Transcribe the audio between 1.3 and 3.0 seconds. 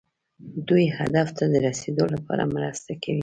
ته د رسیدو لپاره مرسته